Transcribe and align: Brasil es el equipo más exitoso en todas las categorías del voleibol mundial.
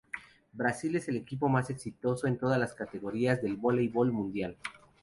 Brasil 0.51 0.95
es 0.95 1.07
el 1.09 1.17
equipo 1.17 1.47
más 1.47 1.69
exitoso 1.69 2.25
en 2.25 2.39
todas 2.39 2.57
las 2.59 2.73
categorías 2.73 3.39
del 3.39 3.55
voleibol 3.55 4.11
mundial. 4.11 4.57